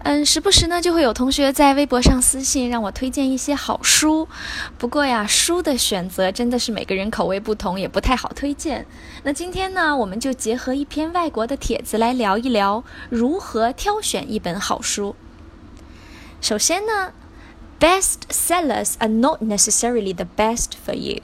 [0.00, 4.28] 嗯，时不时呢就会有同学在微博上私信让我推荐一些好书。
[4.78, 8.86] 不过呀，书的选择真的是每个人口味不同，也不太好推荐。
[9.24, 15.14] 那今天呢，我们就结合一篇外国的帖子来聊一聊如何挑选一本好书。
[16.40, 17.12] 首先呢
[17.80, 21.20] ，best sellers are not necessarily the best for you。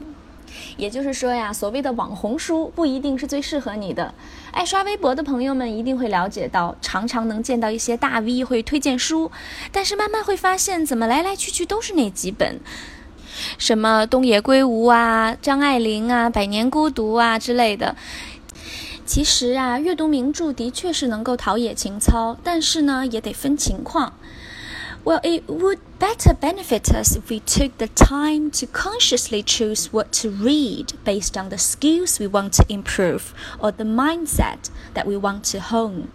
[0.77, 4.15] 也就是说呀，所谓的网红书不一定是最适合你的。
[4.51, 9.31] 爱刷微博的朋友们一定会了解到，常常能见到一些大 V 会推荐书，
[9.71, 12.61] 但是慢慢会发现，怎么来来去去都是那几本，
[13.59, 17.97] 什么东野圭吾啊、张爱玲啊、百年孤独啊之类的。
[19.07, 24.15] 其实啊，阅读名著的确是能够陶冶情操，但是呢，也得分情况。
[25.05, 30.30] Well, it would better benefit us if we took the time to consciously choose what to
[30.30, 35.42] read based on the skills we want to improve or the mindset that we want
[35.52, 36.08] to hone.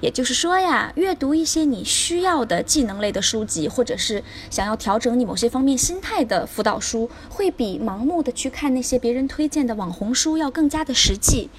[0.00, 11.50] 也就是说呀，阅读一些你需要的技能类的书籍，或者是想要调整你某些方面心态的辅导书，会比盲目的去看那些别人推荐的网红书要更加的实际。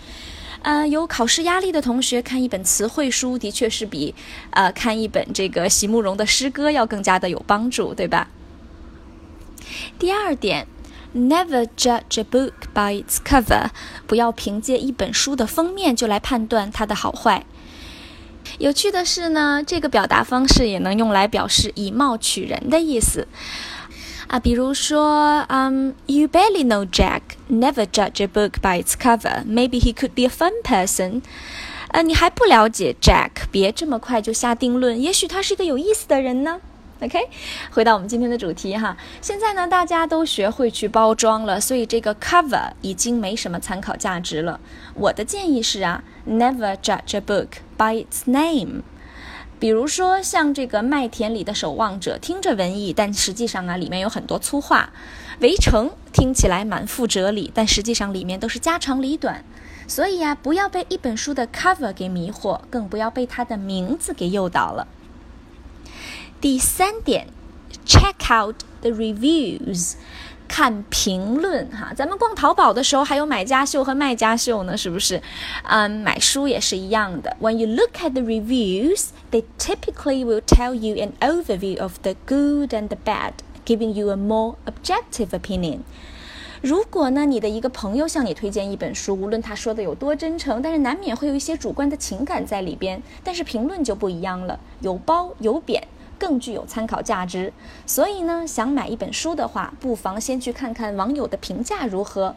[0.65, 4.15] 呃，有考试压力的同学看一本词汇书，的确是比
[4.51, 8.29] 呃看一本这个席慕容的诗歌要更加的有帮助，对吧？
[9.99, 10.67] 第二点
[11.15, 13.69] ，Never judge a book by its cover，
[14.07, 17.45] 不要凭借一本书的封面就来判断它的好坏。
[18.59, 23.29] 有趣的是呢，这个表达方式也能用来表示以貌取人的意思。
[24.29, 27.21] 啊，比如说，嗯，You barely know Jack.
[27.51, 29.45] Never judge a book by its cover.
[29.45, 31.23] Maybe he could be a fun person.
[31.89, 35.01] 呃，你还不了解 Jack，别这么快就下定论。
[35.01, 36.61] 也许他是一个有意思的人呢。
[37.01, 37.19] OK，
[37.71, 38.97] 回到我们今天的主题哈。
[39.21, 44.59] 现在呢，大家都学会去包装了，所以这个 cover 已经没什么参考价值了。
[44.95, 48.83] 我的建议是啊，Never judge a book by its name.
[49.65, 54.91] 比如说，像这个《麦田里的守望者》，听着文艺，但实际上啊，里面有很多粗话；
[55.41, 59.43] 《围城》听起来满腹哲理，但实际上里面都是家长里短。
[59.89, 64.87] 所以呀，不要被一本书的 cover 给迷惑，更不要被它的名字给诱导了。
[66.43, 67.29] 第三点
[67.87, 69.95] ，check out the reviews。
[70.49, 75.21] 看评论哈，咱们逛淘宝的时候还有买家秀和卖家秀呢，是不是？
[75.65, 77.37] 嗯，买书也是一样的。
[77.41, 82.71] When you look at the reviews, they typically will tell you an overview of the good
[82.71, 83.33] and the bad,
[83.65, 85.81] giving you a more objective opinion.
[86.63, 93.03] 如果呢，你的一个朋友向你推荐一本书，无论他说的有多真诚，但是难免会有一些主观的情感在里边。
[93.23, 95.87] 但是评论就不一样了，有褒有贬。
[96.25, 97.53] 更具有参考价值，
[97.85, 102.35] 所以呢，想买一本书的话，不妨先去看看网友的评价如何。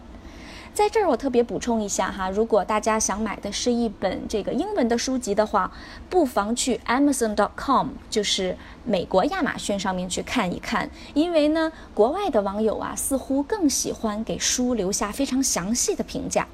[0.73, 5.71] 在这儿，我特别补充一下哈，如果大家想买的是一本这个英文的书籍的话，
[6.09, 16.45] 不妨去 Amazon.com，就是美国亚马逊上面去看一看，因为呢，国外的网友啊，似乎更喜欢给书留下非常详细的评价。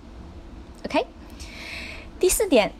[0.85, 1.07] OK，
[2.19, 2.73] 第四点。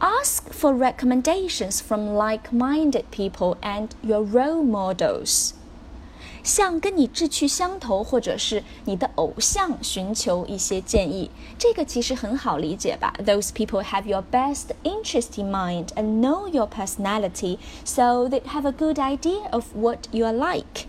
[0.00, 5.53] Ask for recommendations from like-minded people and your role models.
[6.41, 13.13] 向跟你志趣相投或者是你的偶像寻求一些建议，这个其实很好理解吧？
[13.23, 18.71] Those people have your best interest in mind and know your personality, so they have a
[18.71, 20.87] good idea of what you are like.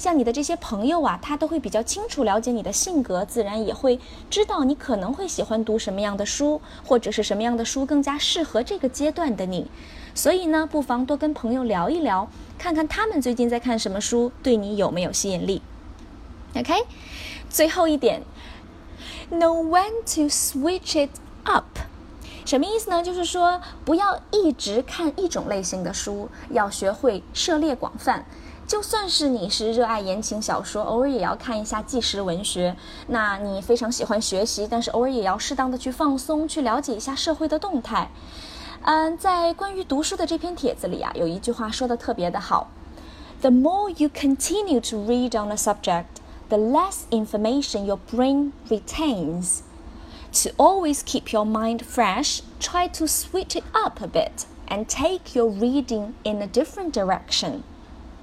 [0.00, 4.00] 像你的这些朋友啊，他都会比较清楚了解你的性格，自然也会
[4.30, 9.70] 知道你可能会喜欢读什么样的书，或者是什么样的书更加适合这个阶段的你。
[10.14, 15.60] 所以呢，不妨多跟朋友聊一聊，看看他们最近在看什么书，对你有没有吸引力。
[16.56, 16.72] OK，
[17.50, 18.22] 最后一点
[19.30, 21.10] ，Know when to switch it
[21.44, 21.78] up，
[22.46, 23.02] 什么意思呢？
[23.02, 28.24] 就是说不要一直看一种类型的书，要学会涉猎广泛。
[28.70, 32.76] 就算是你是热爱言情小说，偶尔也要看一下纪实文学。
[33.08, 38.12] 那你非常喜欢学习，但是偶尔也要适当的去放松，去了解一下社会的动态。
[38.82, 42.68] 嗯，在关于读书的这篇帖子里啊，有一句话说的特别的好
[43.40, 46.04] ：The more you continue to read on a subject,
[46.48, 49.62] the less information your brain retains.
[50.44, 55.34] To always keep your mind fresh, try to switch it up a bit and take
[55.36, 57.64] your reading in a different direction.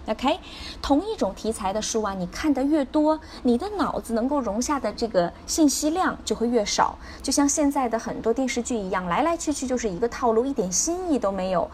[0.08, 0.40] OK，
[0.82, 6.98] 同一种题材的书啊，你看的越多，你的脑子能够容下的这个信息量就会越少。
[7.22, 11.70] 就像现在的很多电视剧一样，来来去去就是一个套路，一点新意都没有，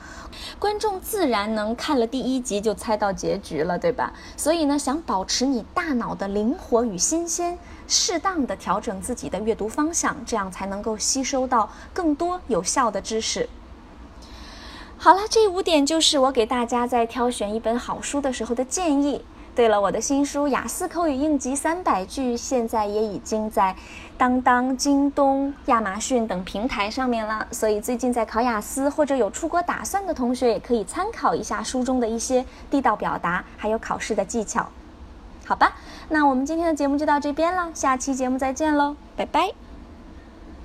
[0.58, 4.12] 观众自然能看了第一集就猜到结局了，对吧？
[4.36, 13.48] 所以呢，想保持你大脑的灵活与新鲜，适当的调整自己的阅读方向，这样才能够吸收到更多有效的知识。
[15.04, 19.22] 好了，这五点就是我给大家在挑选一本好书的时候的建议。
[19.54, 23.76] 对了，我的新书《雅思口语应急三百句》现在也已经在
[24.18, 34.70] 当当、京东、亚马逊等平台上面了，所以最近在考雅思或者有出国打算的同学也可以参考一下书中的一些地道表达，还有考试的技巧。
[35.44, 35.74] 好吧，
[36.08, 39.63] 那我们今天的节目就到这边了，下期节目再见喽，拜拜。